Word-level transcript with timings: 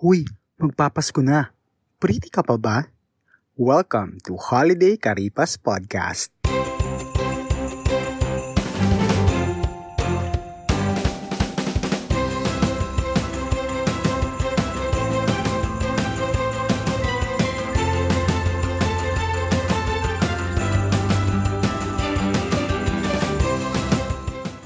Huy, 0.00 0.24
magpapasko 0.56 1.20
na. 1.20 1.52
Pretty 2.00 2.32
ka 2.32 2.40
pa 2.40 2.56
ba? 2.56 2.88
Welcome 3.52 4.16
to 4.24 4.32
Holiday 4.32 4.96
Karipas 4.96 5.60
Podcast. 5.60 6.32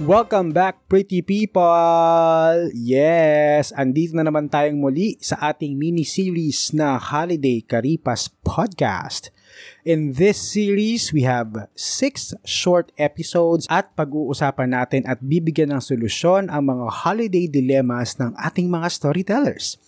Welcome 0.05 0.53
back, 0.53 0.85
pretty 0.85 1.25
people! 1.25 2.69
Yes, 2.77 3.73
andito 3.73 4.13
na 4.13 4.29
naman 4.29 4.53
tayong 4.53 4.77
muli 4.77 5.17
sa 5.17 5.41
ating 5.49 5.81
mini-series 5.81 6.77
na 6.77 7.01
Holiday 7.01 7.65
Karipas 7.65 8.29
Podcast. 8.45 9.33
In 9.81 10.13
this 10.13 10.37
series, 10.37 11.09
we 11.09 11.25
have 11.25 11.73
six 11.73 12.37
short 12.45 12.93
episodes 13.01 13.65
at 13.73 13.97
pag-uusapan 13.97 14.77
natin 14.77 15.09
at 15.09 15.25
bibigyan 15.25 15.73
ng 15.73 15.81
solusyon 15.81 16.53
ang 16.53 16.69
mga 16.69 16.87
holiday 17.01 17.49
dilemmas 17.49 18.21
ng 18.21 18.37
ating 18.37 18.69
mga 18.69 18.93
storytellers. 18.93 19.81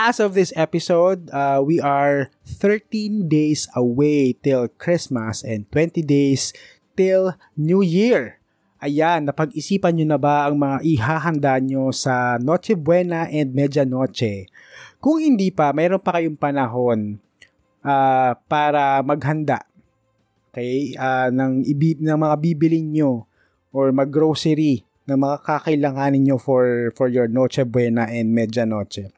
As 0.00 0.16
of 0.16 0.32
this 0.32 0.48
episode, 0.56 1.28
uh, 1.28 1.60
we 1.60 1.76
are 1.76 2.32
13 2.48 3.28
days 3.28 3.68
away 3.76 4.32
till 4.40 4.72
Christmas 4.80 5.44
and 5.44 5.68
20 5.68 6.00
days 6.00 6.56
till 6.96 7.36
New 7.52 7.84
Year. 7.84 8.40
Ayan, 8.76 9.24
napag-isipan 9.24 9.96
nyo 9.96 10.06
na 10.12 10.20
ba 10.20 10.44
ang 10.44 10.60
mga 10.60 10.84
ihahanda 10.84 11.56
nyo 11.64 11.88
sa 11.96 12.36
Noche 12.36 12.76
Buena 12.76 13.24
and 13.24 13.56
Medianoche? 13.56 14.52
Kung 15.00 15.16
hindi 15.16 15.48
pa, 15.48 15.72
mayroon 15.72 16.04
pa 16.04 16.20
kayong 16.20 16.36
panahon 16.36 17.16
uh, 17.80 18.36
para 18.44 19.00
maghanda 19.00 19.64
okay, 20.52 20.92
uh, 21.00 21.32
ng, 21.32 21.64
ibi- 21.64 21.96
ng 21.96 22.20
mga 22.20 22.36
bibilin 22.36 22.86
nyo 22.92 23.24
or 23.72 23.96
mag-grocery 23.96 24.84
ng 25.08 25.18
mga 25.24 25.36
kakailanganin 25.40 26.28
nyo 26.28 26.36
for, 26.36 26.92
for 26.92 27.08
your 27.08 27.32
Noche 27.32 27.64
Buena 27.64 28.04
and 28.12 28.36
Medianoche. 28.36 29.08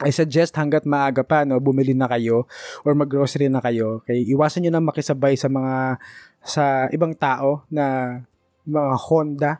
I 0.00 0.10
suggest 0.10 0.56
hanggat 0.56 0.88
maaga 0.88 1.20
pa, 1.20 1.44
no, 1.44 1.60
bumili 1.60 1.92
na 1.92 2.08
kayo 2.08 2.48
or 2.82 2.96
mag-grocery 2.96 3.52
na 3.52 3.60
kayo. 3.60 4.00
Okay? 4.02 4.24
Iwasan 4.26 4.64
nyo 4.66 4.72
na 4.74 4.82
makisabay 4.82 5.36
sa 5.36 5.46
mga 5.46 6.00
sa 6.40 6.88
ibang 6.88 7.12
tao 7.12 7.68
na 7.68 8.16
mga 8.66 8.96
Honda, 9.08 9.52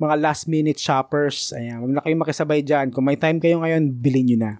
mga 0.00 0.16
last 0.16 0.48
minute 0.48 0.80
shoppers. 0.80 1.52
Ayan, 1.52 1.84
huwag 1.84 1.92
na 1.92 2.02
kayo 2.02 2.16
makisabay 2.16 2.64
dyan. 2.64 2.88
Kung 2.88 3.04
may 3.04 3.20
time 3.20 3.36
kayo 3.36 3.60
ngayon, 3.60 3.92
bilhin 3.92 4.26
nyo 4.32 4.38
na. 4.40 4.52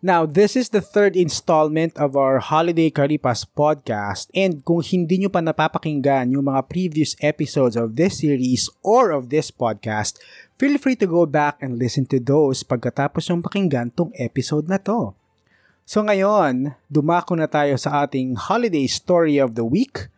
Now, 0.00 0.24
this 0.24 0.56
is 0.56 0.72
the 0.72 0.80
third 0.80 1.16
installment 1.16 1.96
of 1.96 2.16
our 2.16 2.40
Holiday 2.40 2.88
Karipas 2.92 3.44
podcast 3.44 4.28
and 4.32 4.64
kung 4.64 4.80
hindi 4.84 5.20
nyo 5.20 5.32
pa 5.32 5.40
napapakinggan 5.40 6.32
yung 6.32 6.48
mga 6.48 6.68
previous 6.68 7.16
episodes 7.20 7.76
of 7.76 7.96
this 7.96 8.20
series 8.20 8.68
or 8.84 9.12
of 9.12 9.28
this 9.28 9.52
podcast, 9.52 10.20
feel 10.56 10.76
free 10.80 10.96
to 10.96 11.08
go 11.08 11.24
back 11.24 11.60
and 11.60 11.80
listen 11.80 12.04
to 12.08 12.20
those 12.20 12.64
pagkatapos 12.64 13.28
yung 13.28 13.44
pakinggan 13.44 13.92
tong 13.92 14.12
episode 14.16 14.68
na 14.68 14.80
to. 14.80 15.12
So 15.84 16.04
ngayon, 16.04 16.76
dumako 16.88 17.36
na 17.36 17.48
tayo 17.48 17.76
sa 17.80 18.04
ating 18.04 18.36
holiday 18.36 18.88
story 18.88 19.40
of 19.40 19.56
the 19.56 19.64
week– 19.64 20.06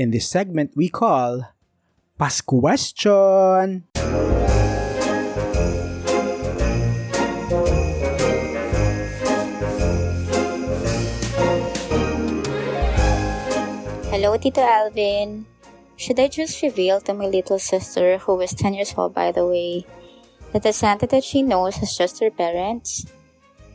in 0.00 0.10
this 0.10 0.26
segment 0.26 0.72
we 0.74 0.88
call 0.88 1.44
Pasquestion. 2.16 3.84
Hello, 14.08 14.36
Tito 14.40 14.62
Alvin. 14.64 15.44
Should 15.96 16.18
I 16.18 16.28
just 16.28 16.62
reveal 16.62 17.02
to 17.02 17.12
my 17.12 17.26
little 17.26 17.58
sister, 17.58 18.16
who 18.16 18.40
is 18.40 18.54
10 18.54 18.72
years 18.72 18.94
old 18.96 19.12
by 19.12 19.32
the 19.32 19.46
way, 19.46 19.84
that 20.52 20.62
the 20.62 20.72
Santa 20.72 21.06
that 21.08 21.24
she 21.24 21.42
knows 21.42 21.76
is 21.82 21.94
just 21.94 22.20
her 22.20 22.30
parents? 22.30 23.04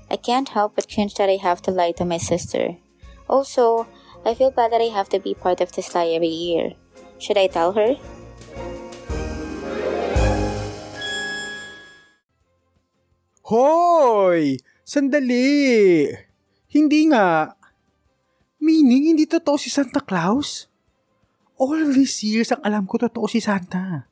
I 0.10 0.18
can't 0.18 0.50
help 0.50 0.74
but 0.74 0.90
cringe 0.90 1.14
that 1.16 1.30
I 1.30 1.38
have 1.38 1.62
to 1.70 1.72
lie 1.72 1.92
to 1.94 2.06
my 2.06 2.18
sister. 2.18 2.78
Also, 3.30 3.86
I 4.26 4.34
feel 4.34 4.50
bad 4.50 4.74
that 4.74 4.82
I 4.82 4.90
have 4.90 5.06
to 5.14 5.22
be 5.22 5.38
part 5.38 5.62
of 5.62 5.70
this 5.78 5.94
lie 5.94 6.10
every 6.10 6.34
year. 6.34 6.74
Should 7.22 7.38
I 7.38 7.46
tell 7.46 7.78
her? 7.78 7.94
Hoy! 13.46 14.58
Sandali! 14.82 16.10
Hindi 16.74 17.02
nga. 17.14 17.54
Meaning, 18.58 19.14
hindi 19.14 19.30
totoo 19.30 19.62
si 19.62 19.70
Santa 19.70 20.02
Claus? 20.02 20.66
All 21.62 21.94
these 21.94 22.26
years, 22.26 22.50
ang 22.50 22.66
alam 22.66 22.90
ko, 22.90 22.98
totoo 22.98 23.30
si 23.30 23.38
Santa. 23.38 24.10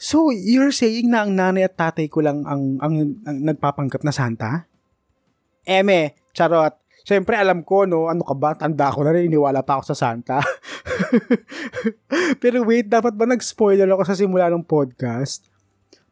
So, 0.00 0.32
you're 0.32 0.72
saying 0.72 1.12
na 1.12 1.28
ang 1.28 1.36
nanay 1.36 1.68
at 1.68 1.76
tatay 1.76 2.08
ko 2.08 2.24
lang 2.24 2.48
ang, 2.48 2.80
ang, 2.80 3.20
ang 3.28 3.36
nagpapanggap 3.44 4.00
na 4.08 4.16
Santa? 4.16 4.64
Eme, 5.68 6.16
charot. 6.32 6.81
Siyempre, 7.02 7.34
alam 7.34 7.66
ko, 7.66 7.82
no, 7.82 8.06
ano 8.06 8.22
ka 8.22 8.34
ba, 8.38 8.54
tanda 8.54 8.94
ko 8.94 9.02
na 9.02 9.10
rin, 9.10 9.26
iniwala 9.26 9.66
pa 9.66 9.78
ako 9.78 9.90
sa 9.90 9.96
Santa. 9.98 10.38
Pero 12.42 12.62
wait, 12.62 12.86
dapat 12.86 13.14
ba 13.18 13.26
nag-spoiler 13.26 13.90
ako 13.90 14.02
sa 14.06 14.14
simula 14.14 14.46
ng 14.50 14.62
podcast? 14.62 15.50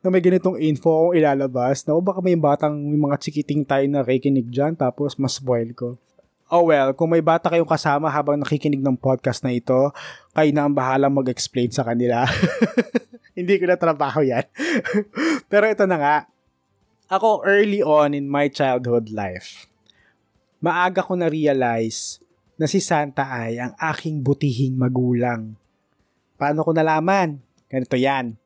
Na 0.02 0.10
may 0.10 0.18
ganitong 0.18 0.58
info 0.58 0.90
akong 0.90 1.14
ilalabas, 1.14 1.86
na 1.86 1.94
baka 2.02 2.18
may 2.18 2.34
batang, 2.34 2.74
may 2.74 2.98
mga 2.98 3.16
chikiting 3.22 3.62
tayo 3.62 3.86
na 3.86 4.02
kikinig 4.02 4.50
dyan, 4.50 4.74
tapos 4.74 5.14
mas 5.14 5.38
spoil 5.38 5.70
ko. 5.76 5.94
Oh 6.50 6.66
well, 6.66 6.90
kung 6.98 7.14
may 7.14 7.22
bata 7.22 7.46
kayong 7.46 7.70
kasama 7.70 8.10
habang 8.10 8.34
nakikinig 8.42 8.82
ng 8.82 8.98
podcast 8.98 9.46
na 9.46 9.54
ito, 9.54 9.94
kayo 10.34 10.50
na 10.50 10.66
ang 10.66 10.74
bahala 10.74 11.06
mag-explain 11.06 11.70
sa 11.70 11.86
kanila. 11.86 12.26
Hindi 13.38 13.54
ko 13.62 13.70
na 13.70 13.78
trabaho 13.78 14.26
yan. 14.26 14.42
Pero 15.50 15.70
ito 15.70 15.86
na 15.86 15.96
nga, 16.02 16.16
ako 17.06 17.46
early 17.46 17.86
on 17.86 18.18
in 18.18 18.26
my 18.26 18.50
childhood 18.50 19.14
life, 19.14 19.69
maaga 20.60 21.00
ko 21.00 21.16
na-realize 21.16 22.20
na 22.60 22.68
si 22.68 22.78
Santa 22.78 23.24
ay 23.26 23.56
ang 23.56 23.72
aking 23.76 24.20
butihing 24.20 24.76
magulang. 24.76 25.56
Paano 26.36 26.60
ko 26.60 26.76
nalaman? 26.76 27.40
Ganito 27.68 27.96
yan. 27.96 28.36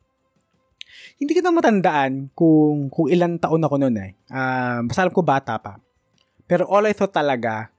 Hindi 1.19 1.33
ko 1.35 1.41
na 1.43 1.55
matandaan 1.55 2.31
kung, 2.35 2.91
kung 2.91 3.11
ilang 3.11 3.39
taon 3.43 3.63
ako 3.67 3.77
noon 3.83 3.97
eh. 3.99 4.13
Uh, 4.31 4.87
basta 4.87 5.03
alam 5.03 5.15
ko 5.15 5.23
bata 5.27 5.59
pa. 5.59 5.83
Pero 6.47 6.71
all 6.71 6.87
I 6.87 6.95
thought 6.95 7.15
talaga, 7.15 7.75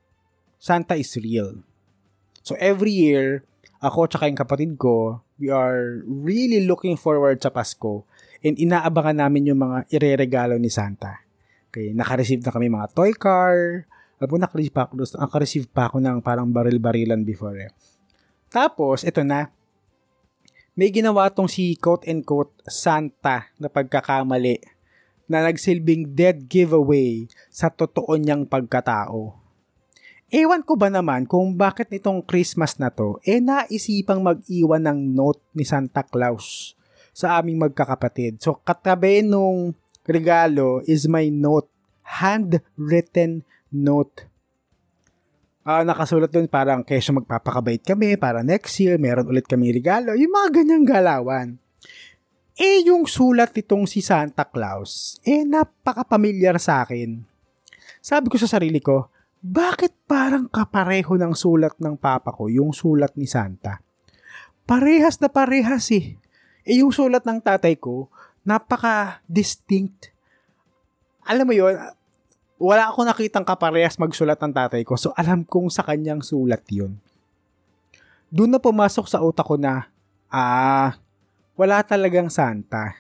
Santa 0.60 1.00
is 1.00 1.16
real. 1.16 1.64
So 2.44 2.60
every 2.60 2.92
year, 2.92 3.48
ako 3.80 4.12
tsaka 4.12 4.28
yung 4.28 4.40
kapatid 4.40 4.72
ko, 4.76 5.24
we 5.40 5.52
are 5.52 6.04
really 6.04 6.64
looking 6.68 7.00
forward 7.00 7.40
sa 7.40 7.52
Pasko 7.52 8.04
and 8.44 8.60
inaabangan 8.60 9.24
namin 9.24 9.52
yung 9.52 9.60
mga 9.62 9.88
ireregalo 9.92 10.60
ni 10.60 10.72
Santa. 10.72 11.24
Okay, 11.72 11.92
naka-receive 11.92 12.44
na 12.44 12.52
kami 12.56 12.72
mga 12.72 12.92
toy 12.96 13.12
car, 13.12 13.84
alam 14.16 14.30
mo, 14.32 14.38
nakareceive 14.40 15.68
pa 15.68 15.92
ako, 15.92 16.00
ng 16.00 16.24
parang 16.24 16.48
baril-barilan 16.48 17.20
before 17.28 17.68
eh. 17.68 17.72
Tapos, 18.48 19.04
ito 19.04 19.20
na. 19.28 19.52
May 20.76 20.92
ginawa 20.92 21.32
tong 21.32 21.48
si 21.48 21.76
quote-and-quote 21.80 22.64
Santa 22.68 23.48
na 23.60 23.72
pagkakamali 23.72 24.60
na 25.26 25.44
nagsilbing 25.48 26.14
dead 26.14 26.46
giveaway 26.46 27.28
sa 27.48 27.72
totoo 27.72 28.16
niyang 28.20 28.44
pagkatao. 28.46 29.36
Ewan 30.32 30.66
ko 30.66 30.76
ba 30.76 30.92
naman 30.92 31.30
kung 31.30 31.56
bakit 31.56 31.88
nitong 31.88 32.26
Christmas 32.26 32.76
na 32.82 32.92
to, 32.92 33.22
eh 33.24 33.40
naisipang 33.40 34.20
mag-iwan 34.20 34.84
ng 34.84 35.00
note 35.16 35.40
ni 35.56 35.64
Santa 35.64 36.04
Claus 36.04 36.74
sa 37.16 37.40
aming 37.40 37.62
magkakapatid. 37.62 38.44
So 38.44 38.60
katabi 38.60 39.24
nung 39.24 39.78
regalo 40.04 40.84
is 40.84 41.08
my 41.08 41.32
note, 41.32 41.72
handwritten 42.04 43.48
note. 43.74 44.28
Uh, 45.66 45.82
nakasulat 45.82 46.30
doon 46.30 46.46
parang 46.46 46.86
kesyo 46.86 47.18
magpapakabait 47.18 47.82
kami 47.82 48.14
para 48.22 48.46
next 48.46 48.78
year 48.78 49.02
meron 49.02 49.26
ulit 49.26 49.50
kami 49.50 49.74
regalo. 49.74 50.14
Yung 50.14 50.30
mga 50.30 50.62
ganyang 50.62 50.86
galawan. 50.86 51.48
Eh, 52.56 52.88
yung 52.88 53.04
sulat 53.04 53.52
nitong 53.52 53.84
si 53.84 54.00
Santa 54.00 54.48
Claus, 54.48 55.20
eh, 55.28 55.44
napaka-familiar 55.44 56.56
sa 56.56 56.88
akin. 56.88 57.20
Sabi 58.00 58.32
ko 58.32 58.40
sa 58.40 58.48
sarili 58.48 58.80
ko, 58.80 59.12
bakit 59.44 59.92
parang 60.08 60.48
kapareho 60.48 61.20
ng 61.20 61.36
sulat 61.36 61.76
ng 61.76 62.00
papa 62.00 62.32
ko, 62.32 62.48
yung 62.48 62.72
sulat 62.72 63.12
ni 63.20 63.28
Santa? 63.28 63.84
Parehas 64.64 65.20
na 65.20 65.28
parehas 65.28 65.92
eh. 65.92 66.16
Eh, 66.64 66.80
yung 66.80 66.96
sulat 66.96 67.28
ng 67.28 67.44
tatay 67.44 67.76
ko, 67.76 68.08
napaka-distinct. 68.48 70.16
Alam 71.28 71.52
mo 71.52 71.54
yon 71.54 71.76
wala 72.56 72.88
ako 72.88 73.04
nakitang 73.04 73.44
kaparehas 73.44 74.00
magsulat 74.00 74.40
ng 74.40 74.54
tatay 74.56 74.82
ko, 74.88 74.96
so 74.96 75.12
alam 75.20 75.44
kong 75.44 75.68
sa 75.68 75.84
kanyang 75.84 76.24
sulat 76.24 76.64
yun. 76.72 76.96
Doon 78.32 78.56
na 78.56 78.60
pumasok 78.60 79.06
sa 79.08 79.20
utak 79.20 79.44
ko 79.44 79.60
na, 79.60 79.92
ah, 80.32 80.96
wala 81.56 81.84
talagang 81.84 82.32
Santa. 82.32 82.96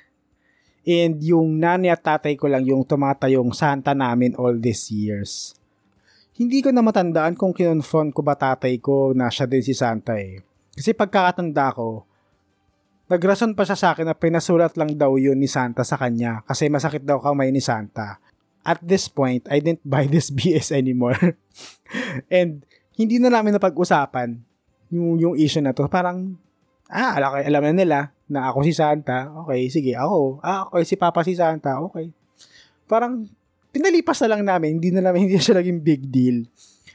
And 0.86 1.18
yung 1.24 1.58
nanay 1.58 1.92
at 1.92 2.06
tatay 2.06 2.38
ko 2.38 2.46
lang 2.46 2.64
yung 2.68 2.86
tumatayong 2.86 3.52
Santa 3.58 3.98
namin 3.98 4.38
all 4.38 4.54
these 4.56 4.94
years. 4.94 5.58
Hindi 6.36 6.60
ko 6.60 6.70
na 6.70 6.84
matandaan 6.84 7.40
kung 7.40 7.56
kinonfront 7.56 8.12
ko 8.12 8.22
ba 8.22 8.36
tatay 8.36 8.78
ko 8.84 9.16
na 9.16 9.32
siya 9.32 9.48
din 9.48 9.64
si 9.64 9.72
Santa 9.72 10.20
eh. 10.20 10.44
Kasi 10.76 10.92
pagkakatanda 10.92 11.72
ko, 11.72 12.04
nagrason 13.08 13.56
pa 13.56 13.64
siya 13.64 13.80
sa 13.80 13.88
akin 13.96 14.12
na 14.12 14.16
pinasulat 14.16 14.76
lang 14.76 14.94
daw 15.00 15.16
yun 15.16 15.40
ni 15.40 15.48
Santa 15.48 15.88
sa 15.88 15.96
kanya 15.96 16.44
kasi 16.44 16.68
masakit 16.68 17.08
daw 17.08 17.24
kamay 17.24 17.56
ni 17.56 17.64
Santa. 17.64 18.20
At 18.66 18.82
this 18.82 19.06
point, 19.06 19.46
I 19.46 19.62
didn't 19.62 19.86
buy 19.86 20.10
this 20.14 20.34
BS 20.34 20.74
anymore. 20.74 21.38
And 22.28 22.66
hindi 22.98 23.22
na 23.22 23.30
namin 23.30 23.54
napag-usapan 23.54 24.42
yung, 24.90 25.22
yung 25.22 25.36
issue 25.38 25.62
na 25.62 25.72
to. 25.72 25.86
Parang, 25.86 26.34
ah, 26.90 27.14
alam, 27.16 27.38
alam 27.38 27.62
na 27.62 27.74
nila 27.74 28.00
na 28.26 28.50
ako 28.50 28.66
si 28.66 28.74
Santa. 28.74 29.30
Okay, 29.46 29.70
sige, 29.70 29.94
ako. 29.94 30.42
Ah, 30.42 30.66
okay, 30.68 30.84
si 30.84 30.96
Papa 30.98 31.22
si 31.22 31.38
Santa. 31.38 31.78
Okay. 31.86 32.10
Parang, 32.90 33.30
pinalipas 33.76 34.18
na 34.24 34.32
lang 34.34 34.42
namin. 34.48 34.80
Hindi 34.80 34.90
na 34.96 35.04
namin, 35.06 35.20
hindi 35.30 35.38
siya 35.38 35.60
naging 35.60 35.80
big 35.84 36.08
deal. 36.08 36.48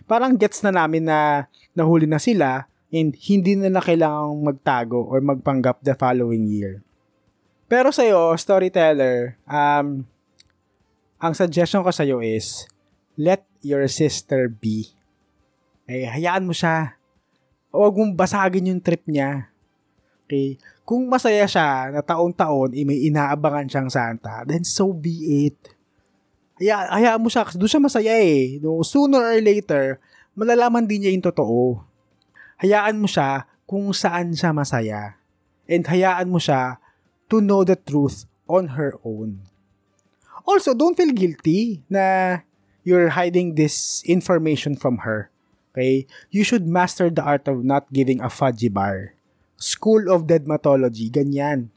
Parang 0.08 0.34
gets 0.34 0.64
na 0.64 0.74
namin 0.74 1.06
na 1.06 1.46
nahuli 1.76 2.08
na 2.08 2.18
sila 2.18 2.66
and 2.90 3.14
hindi 3.14 3.54
na 3.54 3.70
na 3.70 3.78
kailangang 3.78 4.42
magtago 4.42 5.06
or 5.06 5.22
magpanggap 5.22 5.78
the 5.86 5.94
following 5.94 6.50
year. 6.50 6.82
Pero 7.70 7.94
sa'yo, 7.94 8.34
storyteller, 8.34 9.38
um, 9.46 10.02
ang 11.20 11.36
suggestion 11.36 11.84
ko 11.84 11.92
sa'yo 11.92 12.24
is, 12.24 12.64
let 13.14 13.44
your 13.60 13.84
sister 13.86 14.48
be. 14.48 14.88
Eh, 15.84 16.08
hayaan 16.08 16.48
mo 16.48 16.56
siya. 16.56 16.96
Huwag 17.70 17.94
mong 17.94 18.16
basagin 18.16 18.72
yung 18.72 18.82
trip 18.82 19.04
niya. 19.04 19.52
Okay? 20.24 20.56
Kung 20.82 21.06
masaya 21.06 21.44
siya 21.44 21.92
na 21.92 22.00
taon-taon, 22.02 22.72
eh, 22.74 22.82
may 22.82 23.06
inaabangan 23.06 23.68
siyang 23.68 23.90
Santa, 23.92 24.42
then 24.48 24.64
so 24.64 24.90
be 24.90 25.46
it. 25.46 25.58
Haya, 26.58 26.88
hayaan 26.88 27.22
mo 27.22 27.28
siya, 27.28 27.44
doon 27.52 27.70
siya 27.70 27.82
masaya 27.84 28.14
eh. 28.16 28.58
No, 28.58 28.80
sooner 28.80 29.20
or 29.20 29.38
later, 29.38 30.02
malalaman 30.34 30.88
din 30.88 31.04
niya 31.06 31.12
yung 31.14 31.28
totoo 31.28 31.90
hayaan 32.60 33.00
mo 33.00 33.08
siya 33.08 33.48
kung 33.64 33.88
saan 33.96 34.36
siya 34.36 34.52
masaya. 34.52 35.16
And 35.64 35.88
hayaan 35.88 36.28
mo 36.28 36.36
siya 36.36 36.76
to 37.32 37.40
know 37.40 37.64
the 37.64 37.74
truth 37.74 38.28
on 38.44 38.76
her 38.76 38.92
own. 39.00 39.48
Also, 40.44 40.72
don't 40.72 40.96
feel 40.96 41.12
guilty 41.12 41.82
na 41.90 42.38
you're 42.84 43.12
hiding 43.12 43.54
this 43.54 44.02
information 44.06 44.76
from 44.76 45.04
her. 45.04 45.30
Okay? 45.72 46.06
You 46.30 46.42
should 46.42 46.66
master 46.66 47.10
the 47.10 47.22
art 47.22 47.46
of 47.46 47.62
not 47.62 47.90
giving 47.92 48.20
a 48.20 48.32
fudgy 48.32 48.72
bar. 48.72 49.14
School 49.60 50.08
of 50.08 50.24
Deadmatology, 50.24 51.12
ganyan. 51.12 51.68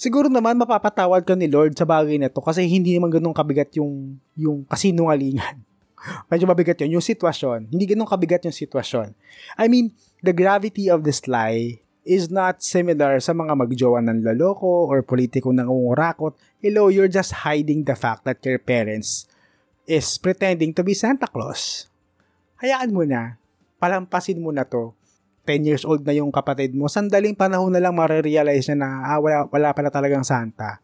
Siguro 0.00 0.32
naman 0.32 0.56
mapapatawad 0.56 1.28
ka 1.28 1.36
ni 1.36 1.44
Lord 1.44 1.76
sa 1.76 1.84
bagay 1.84 2.16
na 2.16 2.32
to 2.32 2.40
kasi 2.40 2.64
hindi 2.64 2.96
naman 2.96 3.12
ganun 3.12 3.36
kabigat 3.36 3.68
yung, 3.76 4.16
yung 4.32 4.64
kasinungalingan. 4.64 5.60
Medyo 6.32 6.48
mabigat 6.48 6.80
yun. 6.80 6.96
Yung 6.96 7.04
sitwasyon. 7.04 7.68
Hindi 7.68 7.84
ganun 7.84 8.08
kabigat 8.08 8.40
yung 8.48 8.56
sitwasyon. 8.56 9.12
I 9.60 9.68
mean, 9.68 9.92
the 10.24 10.32
gravity 10.32 10.88
of 10.88 11.04
this 11.04 11.28
lie 11.28 11.84
is 12.04 12.32
not 12.32 12.64
similar 12.64 13.20
sa 13.20 13.36
mga 13.36 13.52
magjowa 13.52 14.00
ng 14.00 14.24
laloko 14.24 14.88
or 14.88 15.04
politiko 15.04 15.52
ng. 15.52 15.68
Hello, 16.60 16.88
you're 16.88 17.10
just 17.10 17.44
hiding 17.44 17.84
the 17.84 17.96
fact 17.96 18.24
that 18.24 18.40
your 18.44 18.60
parents 18.60 19.28
is 19.84 20.06
pretending 20.16 20.72
to 20.72 20.82
be 20.86 20.96
Santa 20.96 21.28
Claus. 21.28 21.90
Hayaan 22.60 22.92
mo 22.92 23.04
na. 23.04 23.36
Palampasin 23.80 24.40
mo 24.40 24.52
na 24.52 24.64
to. 24.64 24.92
10 25.48 25.66
years 25.66 25.84
old 25.88 26.04
na 26.04 26.12
yung 26.12 26.28
kapatid 26.28 26.76
mo. 26.76 26.86
Sandaling 26.86 27.34
panahon 27.34 27.72
na 27.72 27.80
lang 27.80 27.96
marirealize 27.96 28.68
na 28.72 28.76
na 28.84 28.88
ah, 29.08 29.18
wala, 29.18 29.48
wala 29.48 29.68
pala 29.72 29.88
talagang 29.88 30.24
Santa. 30.24 30.78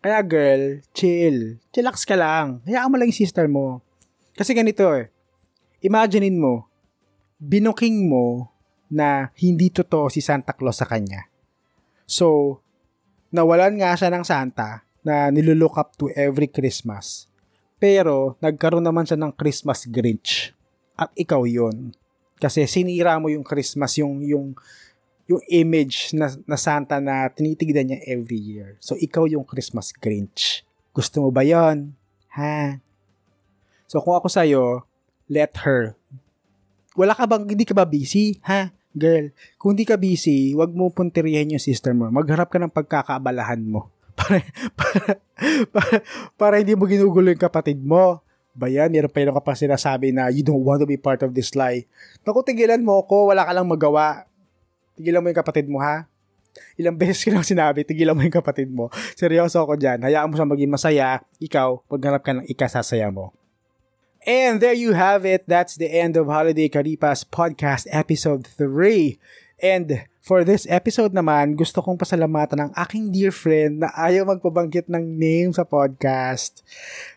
Kaya 0.00 0.20
girl, 0.24 0.80
chill. 0.96 1.60
Chillax 1.72 2.08
ka 2.08 2.16
lang. 2.16 2.64
Hayaan 2.64 2.88
mo 2.88 2.96
lang 2.96 3.08
yung 3.08 3.20
sister 3.20 3.44
mo. 3.48 3.84
Kasi 4.36 4.56
ganito 4.56 4.84
eh. 4.96 5.12
Imaginein 5.80 6.36
mo, 6.36 6.68
binuking 7.40 8.08
mo 8.08 8.52
na 8.90 9.30
hindi 9.38 9.70
totoo 9.70 10.10
si 10.10 10.18
Santa 10.18 10.52
Claus 10.52 10.82
sa 10.82 10.86
kanya. 10.90 11.30
So, 12.04 12.58
nawalan 13.30 13.78
nga 13.78 13.94
siya 13.94 14.10
ng 14.10 14.26
Santa 14.26 14.82
na 15.06 15.30
nilulook 15.30 15.78
up 15.78 15.94
to 15.96 16.10
every 16.12 16.50
Christmas. 16.50 17.30
Pero, 17.80 18.36
nagkaroon 18.42 18.84
naman 18.84 19.06
siya 19.06 19.16
ng 19.16 19.32
Christmas 19.38 19.86
Grinch. 19.86 20.52
At 20.98 21.14
ikaw 21.16 21.46
yon 21.46 21.94
Kasi 22.36 22.66
sinira 22.66 23.16
mo 23.16 23.30
yung 23.32 23.46
Christmas, 23.46 23.96
yung, 23.96 24.20
yung, 24.26 24.52
yung 25.30 25.40
image 25.48 26.12
na, 26.12 26.28
na 26.44 26.58
Santa 26.58 26.98
na 26.98 27.30
tinitignan 27.30 27.94
niya 27.94 28.00
every 28.10 28.36
year. 28.36 28.76
So, 28.82 28.98
ikaw 28.98 29.24
yung 29.30 29.46
Christmas 29.46 29.94
Grinch. 29.94 30.66
Gusto 30.92 31.24
mo 31.24 31.30
ba 31.32 31.46
yon 31.46 31.94
Ha? 32.36 32.82
So, 33.88 34.02
kung 34.02 34.18
ako 34.18 34.28
sa'yo, 34.28 34.84
let 35.30 35.54
her 35.64 35.96
wala 37.00 37.14
ka 37.14 37.24
bang, 37.26 37.46
hindi 37.46 37.64
ka 37.66 37.74
ba 37.74 37.86
busy? 37.86 38.38
Ha? 38.44 38.68
Girl, 38.90 39.30
kung 39.54 39.78
hindi 39.78 39.86
ka 39.86 39.94
busy, 39.94 40.50
wag 40.58 40.74
mo 40.74 40.90
punterihin 40.90 41.54
yung 41.54 41.62
sister 41.62 41.94
mo. 41.94 42.10
Magharap 42.10 42.50
ka 42.50 42.58
ng 42.58 42.74
pagkakaabalahan 42.74 43.62
mo. 43.62 43.86
Para, 44.18 44.42
para, 44.78 45.02
para, 45.70 45.94
para 46.34 46.54
hindi 46.58 46.74
mo 46.74 46.90
ginugulo 46.90 47.30
yung 47.30 47.38
kapatid 47.38 47.78
mo. 47.78 48.18
Ba 48.50 48.66
yan? 48.66 48.90
Meron 48.90 49.14
pa 49.14 49.22
ka 49.22 49.42
pa 49.46 49.54
sinasabi 49.54 50.10
na 50.10 50.26
you 50.34 50.42
don't 50.42 50.66
want 50.66 50.82
to 50.82 50.90
be 50.90 50.98
part 50.98 51.22
of 51.22 51.30
this 51.30 51.54
lie. 51.54 51.86
Naku, 52.26 52.42
tigilan 52.42 52.82
mo 52.82 52.98
ko, 53.06 53.30
wala 53.30 53.46
ka 53.46 53.54
lang 53.54 53.70
magawa. 53.70 54.26
Tigilan 54.98 55.22
mo 55.22 55.30
yung 55.30 55.38
kapatid 55.38 55.70
mo, 55.70 55.78
ha? 55.78 56.10
Ilang 56.74 56.98
beses 57.00 57.22
ko 57.22 57.30
lang 57.30 57.46
sinabi, 57.46 57.86
tigilan 57.86 58.18
mo 58.18 58.26
yung 58.26 58.34
kapatid 58.34 58.68
mo. 58.68 58.90
Seryoso 59.14 59.62
ako 59.62 59.78
dyan. 59.78 60.02
Hayaan 60.02 60.26
mo 60.26 60.34
siya 60.34 60.50
maging 60.50 60.72
masaya. 60.74 61.22
Ikaw, 61.38 61.86
paghanap 61.86 62.22
ka 62.26 62.32
ng 62.34 62.46
ikasasaya 62.50 63.06
mo. 63.14 63.30
And 64.28 64.60
there 64.60 64.76
you 64.76 64.92
have 64.92 65.24
it. 65.24 65.48
That's 65.48 65.80
the 65.80 65.88
end 65.88 66.12
of 66.20 66.28
Holiday 66.28 66.68
Karipas 66.68 67.24
Podcast 67.24 67.88
Episode 67.88 68.44
3. 68.44 69.16
And 69.64 70.04
for 70.20 70.44
this 70.44 70.68
episode 70.68 71.16
naman, 71.16 71.56
gusto 71.56 71.80
kong 71.80 71.96
pasalamatan 71.96 72.68
ng 72.68 72.72
aking 72.76 73.16
dear 73.16 73.32
friend 73.32 73.80
na 73.80 73.88
ayaw 73.96 74.28
magpabanggit 74.28 74.92
ng 74.92 75.16
name 75.16 75.56
sa 75.56 75.64
podcast. 75.64 76.60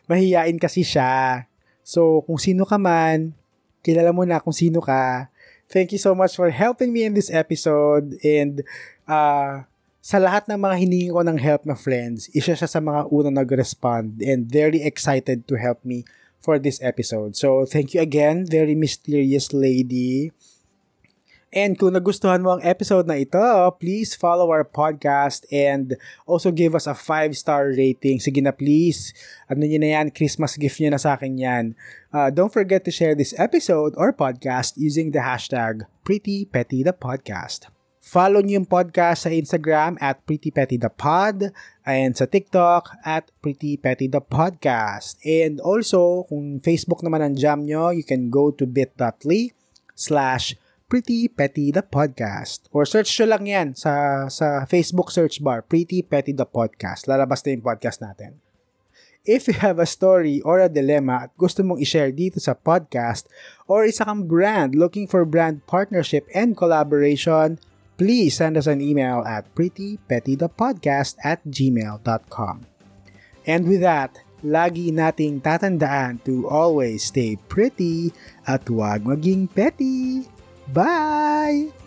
Mahiyain 0.07 0.55
kasi 0.55 0.87
siya. 0.87 1.43
So, 1.83 2.23
kung 2.23 2.39
sino 2.39 2.63
ka 2.63 2.79
man, 2.79 3.35
kilala 3.83 4.15
mo 4.15 4.23
na 4.23 4.39
kung 4.39 4.55
sino 4.55 4.79
ka. 4.79 5.27
Thank 5.67 5.91
you 5.91 5.99
so 5.99 6.15
much 6.15 6.39
for 6.39 6.47
helping 6.55 6.95
me 6.95 7.03
in 7.03 7.19
this 7.19 7.27
episode. 7.27 8.15
And 8.23 8.63
uh, 9.11 9.67
sa 9.99 10.23
lahat 10.23 10.47
ng 10.47 10.55
mga 10.55 10.75
hiningi 10.79 11.11
ko 11.11 11.19
ng 11.19 11.35
help 11.35 11.67
na 11.67 11.75
friends, 11.75 12.31
isa 12.31 12.55
siya 12.55 12.71
sa 12.71 12.79
mga 12.79 13.11
unang 13.11 13.35
nag-respond 13.35 14.23
and 14.23 14.47
very 14.47 14.79
excited 14.79 15.43
to 15.51 15.59
help 15.59 15.83
me 15.83 16.07
for 16.43 16.59
this 16.59 16.83
episode. 16.83 17.39
So, 17.39 17.65
thank 17.65 17.95
you 17.95 18.03
again, 18.03 18.45
very 18.45 18.75
mysterious 18.75 19.55
lady. 19.55 20.35
And 21.53 21.77
kung 21.77 21.93
nagustuhan 21.93 22.41
mo 22.41 22.57
ang 22.57 22.65
episode 22.65 23.05
na 23.05 23.21
ito, 23.21 23.37
please 23.77 24.17
follow 24.17 24.49
our 24.49 24.65
podcast 24.65 25.45
and 25.53 25.93
also 26.25 26.49
give 26.49 26.73
us 26.73 26.89
a 26.89 26.97
5-star 26.97 27.77
rating. 27.77 28.17
Sige 28.17 28.41
na 28.41 28.49
please. 28.49 29.13
Ano 29.45 29.61
nyo 29.61 29.77
na 29.77 30.01
yan? 30.01 30.09
Christmas 30.09 30.57
gift 30.57 30.81
nyo 30.81 30.97
na 30.97 30.97
sa 30.97 31.13
akin 31.13 31.37
yan. 31.37 31.65
Uh, 32.09 32.33
don't 32.33 32.49
forget 32.49 32.81
to 32.81 32.89
share 32.89 33.13
this 33.13 33.37
episode 33.37 33.93
or 34.01 34.09
podcast 34.09 34.81
using 34.81 35.13
the 35.13 35.21
hashtag 35.21 35.85
PrettyPettyThePodcast. 36.09 37.72
Follow 38.03 38.43
niyo 38.43 38.59
yung 38.59 38.67
podcast 38.67 39.23
sa 39.23 39.31
Instagram 39.31 39.95
at 40.03 40.19
PrettyPettyThePod 40.27 41.55
and 41.87 42.11
sa 42.11 42.27
TikTok 42.27 42.99
at 42.99 43.31
PrettyPettyThePodcast. 43.39 45.23
And 45.23 45.63
also, 45.63 46.27
kung 46.27 46.59
Facebook 46.59 46.99
naman 46.99 47.23
ang 47.23 47.39
jam 47.39 47.63
nyo, 47.63 47.95
you 47.95 48.03
can 48.03 48.27
go 48.27 48.51
to 48.51 48.67
bit.ly 48.67 49.55
slash 49.95 50.59
Pretty. 50.93 51.25
Or 52.69 52.83
search 52.85 53.09
nyo 53.17 53.25
lang 53.25 53.43
yan 53.49 53.67
sa, 53.73 54.27
sa 54.29 54.67
Facebook 54.69 55.09
search 55.09 55.41
bar, 55.41 55.65
Pretty 55.65 56.05
Petty 56.05 56.37
the 56.37 56.45
Podcast. 56.45 57.09
Lalabas 57.09 57.41
na 57.41 57.57
yung 57.57 57.65
podcast 57.65 57.97
natin. 57.97 58.37
If 59.25 59.47
you 59.47 59.57
have 59.63 59.79
a 59.79 59.87
story 59.87 60.43
or 60.43 60.59
a 60.59 60.67
dilemma 60.67 61.25
at 61.25 61.31
gusto 61.39 61.63
mong 61.63 61.79
i-share 61.79 62.11
dito 62.11 62.37
sa 62.37 62.53
podcast 62.53 63.25
or 63.65 63.87
isa 63.87 64.03
kang 64.05 64.27
brand 64.27 64.75
looking 64.75 65.07
for 65.07 65.23
brand 65.23 65.63
partnership 65.65 66.27
and 66.35 66.53
collaboration, 66.53 67.57
please 68.03 68.35
send 68.35 68.59
us 68.59 68.67
an 68.67 68.83
email 68.83 69.23
at 69.23 69.47
prettypettythepodcast 69.55 71.15
at 71.23 71.39
gmail.com. 71.47 72.67
And 73.47 73.63
with 73.63 73.79
that, 73.79 74.19
lagi 74.43 74.91
nating 74.91 75.39
tatandaan 75.39 76.19
to 76.27 76.43
always 76.51 77.07
stay 77.07 77.39
pretty 77.47 78.11
at 78.43 78.67
huwag 78.67 79.07
maging 79.07 79.47
petty. 79.47 80.27
Bye! 80.75 81.82